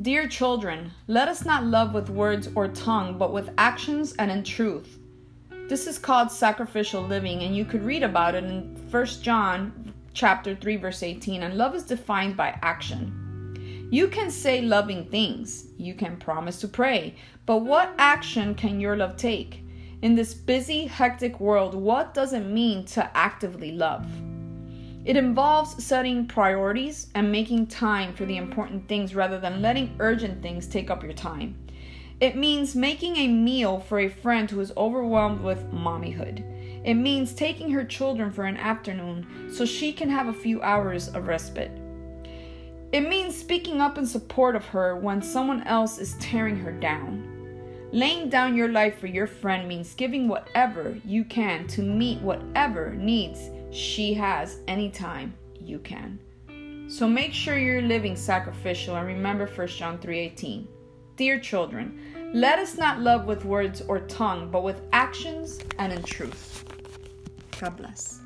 [0.00, 4.42] Dear children, let us not love with words or tongue, but with actions and in
[4.42, 4.98] truth.
[5.68, 10.56] This is called sacrificial living, and you could read about it in 1 John chapter
[10.56, 11.42] 3 verse 18.
[11.42, 13.88] And love is defined by action.
[13.90, 18.96] You can say loving things, you can promise to pray, but what action can your
[18.96, 19.62] love take?
[20.00, 24.06] In this busy, hectic world, what does it mean to actively love?
[25.04, 30.42] It involves setting priorities and making time for the important things rather than letting urgent
[30.42, 31.56] things take up your time.
[32.20, 36.44] It means making a meal for a friend who is overwhelmed with mommyhood.
[36.84, 41.08] It means taking her children for an afternoon so she can have a few hours
[41.08, 41.72] of respite.
[42.92, 47.28] It means speaking up in support of her when someone else is tearing her down.
[47.90, 52.94] Laying down your life for your friend means giving whatever you can to meet whatever
[52.94, 56.18] needs she has anytime you can.
[56.88, 60.68] So make sure you're living sacrificial and remember 1 John 3:18.
[61.16, 66.02] Dear children, let us not love with words or tongue, but with actions and in
[66.02, 66.64] truth.
[67.58, 68.20] God bless.